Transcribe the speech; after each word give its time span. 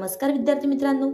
नमस्कार 0.00 0.32
विद्यार्थी 0.32 0.66
मित्रांनो. 0.66 1.06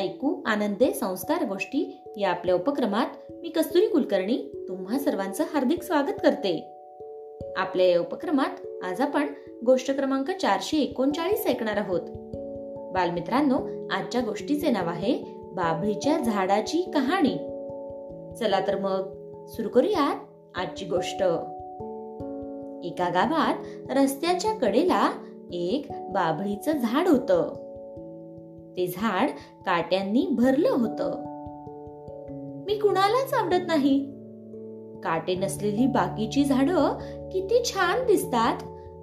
ऐकू 0.00 0.42
आनंदे 0.46 0.92
संस्कार 0.92 1.44
गोष्टी 1.44 2.02
या 2.16 2.30
आपल्या 2.30 2.54
उपक्रमात 2.54 3.06
मी 3.30 3.48
कस्तुरी 3.48 3.86
कुलकर्णी 3.86 4.64
तुम्हा 4.68 4.98
सर्वांचं 4.98 5.44
हार्दिक 5.54 5.82
स्वागत 5.82 6.12
करते. 6.22 6.72
आपल्या 7.56 7.86
या 7.86 8.00
उपक्रमात 8.00 8.84
आज 8.84 9.00
आपण 9.00 9.26
गोष्ट 9.66 9.90
क्रमांक 9.90 10.30
चारशे 10.30 10.76
एकोणचाळीस 10.76 11.46
ऐकणार 11.46 11.76
आहोत. 11.76 12.00
बालमित्रांनो 12.94 13.88
आजच्या 13.90 14.20
गोष्टीचे 14.20 14.70
नाव 14.70 14.88
आहे 14.88 15.18
बाभळीच्या 15.52 16.18
झाडाची 16.18 16.90
कहाणी. 16.94 17.36
चला 18.34 18.66
तर 18.66 18.78
मग 18.78 19.02
सुरू 19.46 19.68
करूयात 19.68 20.16
आजची 20.54 20.84
गोष्ट. 20.84 21.22
एका 22.86 23.08
गावात 23.08 23.54
रस्त्याच्या 23.90 24.52
कडेला 24.52 25.12
एक 25.52 25.86
बाभळीचं 25.90 26.72
झाड 26.72 27.08
होतं. 27.08 27.65
ते 28.76 28.86
झाड 28.86 29.30
काट्यांनी 29.66 30.26
भरलं 30.30 30.70
होत. 30.70 31.02
मी 32.66 32.78
कुणालाच 32.78 33.34
आवडत 33.34 33.66
नाही. 33.66 34.12
काटे 35.04 35.34
नसलेली 35.34 35.86
बाकीची 35.86 36.44
झाड 36.44 36.70
किती 37.32 37.64
छान 37.64 38.06
दिसतात 38.06 38.56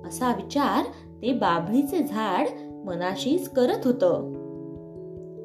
असा 0.07 0.33
विचार 0.35 0.83
ते 1.21 1.33
बाभळीचे 1.33 2.03
झाड 2.03 2.47
मनाशीच 2.85 3.49
करत 3.49 3.87
होत. 3.87 4.03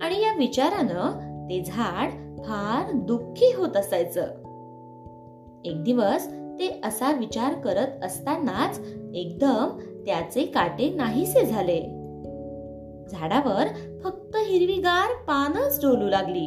आणि 0.02 0.22
या 0.22 0.34
विचारानं 0.38 1.28
ते 1.50 1.64
झाड 1.66 2.10
फार 2.45 2.92
दुःखी 2.92 3.52
होत 3.56 3.77
असायचं. 3.77 4.22
एक 5.64 5.84
दिवस 5.84 6.27
ते 6.30 6.80
असा 6.84 7.12
विचार 7.12 7.55
करत 7.55 8.05
असतानाच 8.05 8.80
एकदम 9.14 9.78
त्याचे 10.06 10.47
काटे 10.47 10.94
नाहीसे 10.94 11.47
झाले. 11.47 11.97
झाडावर 13.11 13.67
फक्त 14.05 14.37
हिरवीगार 14.37 15.25
पानच 15.25 15.81
डोलू 15.83 16.09
लागली. 16.09 16.47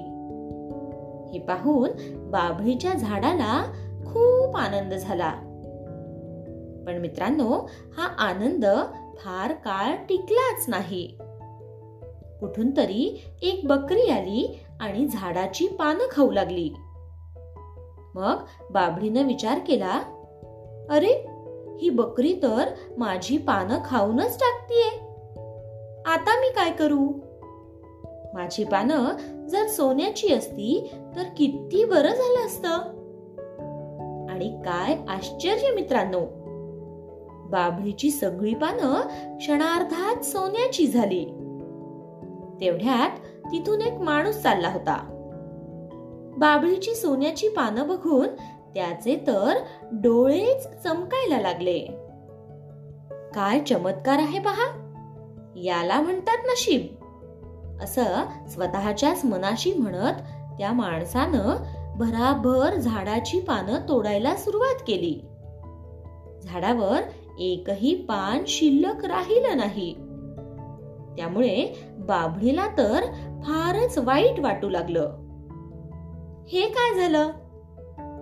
हे 1.34 1.40
पाहून 1.40 1.90
बाभळीच्या 2.32 2.94
झाडाला 2.94 3.64
खूप 4.06 4.58
आनंद 4.58 4.94
झाला. 4.94 5.34
पण 6.88 6.98
मित्रांनो 6.98 7.70
हा 7.98 8.08
आनंद 8.08 8.66
फार 9.18 9.52
काळ 9.52 9.96
टिकलाच 9.96 10.66
नाही. 10.68 11.18
कुठून 12.40 12.78
तरी 12.78 13.24
एक 13.42 13.62
बकरी 13.64 14.10
आली 14.10 14.60
आणि 14.80 15.08
झाडाची 15.08 15.68
पानं 15.68 16.08
खाऊ 16.12 16.32
लागली. 16.32 16.70
मग 18.16 18.36
बाभळीनं 18.72 19.24
विचार 19.24 19.60
केला 19.68 20.02
अरे 20.90 21.28
ही 21.82 21.90
बकरी 21.90 22.34
तर 22.44 22.68
माझी 22.98 23.38
पानं 23.38 23.78
खाऊनच 23.86 24.40
टाकतीये. 24.40 25.11
आता 26.06 26.40
मी 26.40 26.50
काय 26.50 26.72
करू? 26.72 27.08
माझी 28.34 28.64
पानं 28.64 29.10
जर 29.48 29.68
सोन्याची 29.68 30.34
असती 30.34 30.92
तर 31.16 31.24
किती 31.38 31.86
बरं 31.86 32.10
झालं 32.10 32.46
असत? 32.46 32.66
आणि 34.32 34.62
काय 34.66 34.98
आश्चर्य 35.10 35.72
मित्रांनो! 35.76 36.20
बाभळीची 37.50 38.12
सगळी 38.12 38.54
पानं 38.54 39.02
क्षणार्धात 39.38 40.26
सोन्याची 40.26 40.88
झाली. 40.88 41.26
तेवढ्यात 42.62 43.20
तिथून 43.52 43.82
एक 43.82 43.94
माणूस 43.94 44.36
चालला 44.36 44.70
होता. 44.70 45.08
बाभळीची 46.38 46.96
सोन्याची 46.96 47.50
पानं 47.50 47.88
बघून 47.88 48.28
त्याचे 48.74 49.24
तर 49.28 49.58
डोळेच 49.92 50.84
चमकायला 50.84 51.42
लागले. 51.42 51.80
काय 53.36 53.60
चमत्कार 53.60 54.18
आहे 54.20 54.40
पहा! 54.40 54.88
याला 55.56 56.02
म्हणतात 56.02 56.38
नशीब. 56.46 57.06
असं 57.84 58.06
स्वतःच्याच 58.50 59.26
मनाशी 59.26 59.74
म्हणत 59.74 60.14
त्या 60.58 60.72
माणसानं 60.72 61.56
भराभर 61.98 62.76
झाडाची 62.76 63.40
पानं 63.40 63.90
तोडायला 63.90 64.36
सुरुवात 64.36 64.84
केली. 64.88 65.22
झाडावर 66.44 67.00
एकही 67.40 67.96
पान 67.96 68.44
शिल्लक 68.48 69.06
राहिलं 69.06 69.58
नाही. 69.58 69.94
त्यामुळे 71.18 71.86
बाभळीला 72.00 72.68
तर 72.78 73.04
फारच 73.44 73.98
वाईट 73.98 74.40
वाटू 74.40 74.70
लागलं. 74.70 75.12
हे 76.52 76.62
काय 76.62 77.00
झालं? 77.00 77.32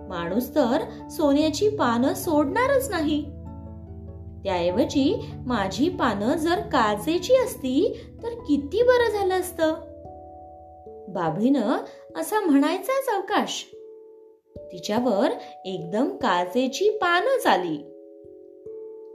माणूस 0.08 0.54
तर 0.54 1.08
सोन्याची 1.08 1.68
पानं 1.68 2.14
सोडणारच 2.14 2.90
नाही. 2.90 3.39
त्याऐवजी 4.44 5.30
माझी 5.46 5.88
पानं 5.88 6.36
जर 6.36 6.60
काचेची 6.60 7.34
असती 7.34 8.00
तर 8.22 8.28
किती 8.28 8.82
बरं 8.82 9.10
झालं 9.10 9.40
असतं? 9.40 9.74
बाभळीनं 11.08 11.76
असा 12.16 12.40
म्हणायचाच 12.40 13.14
अवकाश. 13.14 13.66
तिच्यावर 14.56 15.28
एकदम 15.64 16.08
काचेची 16.16 16.90
पानं 16.90 17.48
आली. 17.48 17.76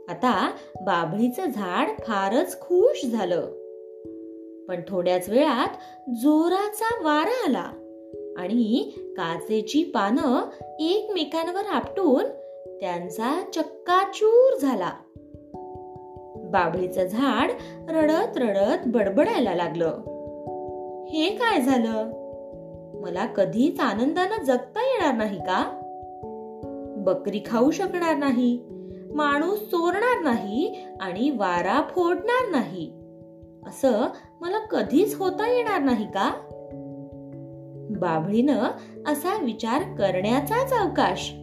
आता 0.09 0.51
बाभळीचं 0.81 1.45
झाड 1.45 1.87
फारच 1.99 2.59
खुश 2.61 3.05
झालं. 3.05 3.41
पण 4.67 4.81
थोड्याच 4.87 5.29
वेळात 5.29 5.69
जोराचा 6.09 7.03
वारा 7.03 7.45
आला 7.45 7.71
आणि 8.37 8.91
काचेची 9.17 9.83
पानं 9.83 10.41
एकमेकांवर 10.79 11.65
आपटून 11.65 12.23
त्यांचा 12.81 13.41
चक्काचूर 13.55 14.57
झाला. 14.57 14.89
बाभळीचं 16.51 17.07
झाड 17.07 17.51
रडत 17.89 18.37
रडत 18.37 18.77
बडबडायला 18.85 19.55
लागलं. 19.55 19.87
हे 21.09 21.29
काय 21.29 21.61
झालं? 21.61 22.11
मला 23.01 23.25
कधीच 23.25 23.79
आनंदानं 23.79 24.43
जगता 24.43 24.79
येणार 24.79 25.13
नाही 25.13 25.39
का? 25.39 25.81
बकरी 26.97 27.39
खाऊ 27.45 27.71
शकणार 27.71 28.15
नाही 28.15 28.63
माणूस 29.13 29.59
चोरणार 29.59 30.23
नाही 30.23 30.85
आणि 31.01 31.29
वारा 31.29 31.81
फोडणार 31.89 32.49
नाही. 32.51 32.91
असं 33.67 34.01
मला 34.41 34.59
कधीच 34.59 35.15
होता 35.15 35.51
येणार 35.53 35.81
नाही 35.81 36.05
का? 36.05 36.33
बाभळीनं 37.99 38.63
असा 39.07 39.37
विचार 39.43 39.81
करण्याचाच 39.81 40.73
अवकाश 40.73 41.33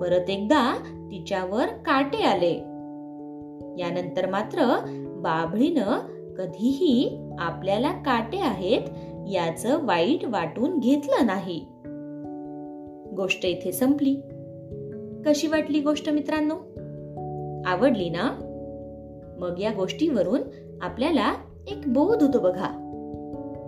परत 0.00 0.30
एकदा 0.30 0.76
तिच्यावर 1.10 1.66
काटे 1.66 2.22
आले. 2.24 2.54
यानंतर 3.82 4.30
मात्र 4.30 4.76
बाभळीनं 5.16 5.98
कधीही 6.34 7.28
आपल्याला 7.38 7.92
काटे 7.92 8.38
आहेत 8.38 8.80
याच 9.28 9.66
वाईट 9.66 10.24
वाटून 10.24 10.78
घेतलं 10.78 11.26
नाही. 11.26 11.66
गोष्ट 13.16 13.46
इथे 13.46 13.72
संपली. 13.72 14.14
कशी 15.26 15.46
वाटली 15.46 15.80
गोष्ट 15.80 16.10
मित्रांनो? 16.10 16.54
आवडली 17.70 18.10
ना? 18.10 18.46
मग 19.38 19.60
या 19.60 19.72
गोष्टीवरून 19.72 20.42
आपल्याला 20.82 21.34
एक 21.68 21.80
बोध 21.86 22.22
होतो 22.22 22.38
बघा. 22.38 22.86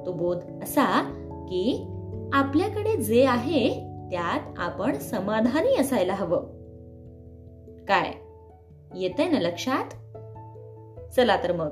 तो 0.07 0.13
बोध 0.13 0.39
असा 0.63 1.03
की 1.49 1.87
आपल्याकडे 2.33 2.97
जे 2.97 3.25
आहे 3.25 3.92
त्यात 4.13 4.55
आपण 4.57 4.99
समाधानी 4.99 5.77
असायला 5.77 6.15
हवं. 6.15 6.43
काय? 7.85 8.13
येतंय 8.95 9.29
ना 9.29 9.39
लक्षात? 9.39 9.85
चला 11.13 11.43
तर 11.43 11.53
मग. 11.53 11.69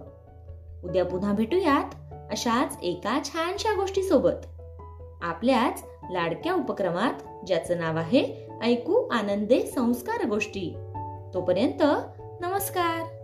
उद्या 0.84 1.04
पुन्हा 1.04 1.32
भेटूयात 1.32 1.94
अशाच 2.30 2.76
एका 2.82 3.20
छानशा 3.24 3.80
गोष्टी 3.80 4.02
सोबत 4.02 4.46
आपल्याच 5.22 5.84
लाडक्या 6.10 6.54
उपक्रमात 6.54 7.46
ज्याचं 7.46 7.78
नाव 7.78 7.96
आहे 7.96 8.48
ऐकू 8.62 9.08
आनंदे 9.08 9.60
संस्कार 9.60 10.26
गोष्टी. 10.28 10.76
तोपर्यंत 11.34 11.82
नमस्कार. 12.40 13.19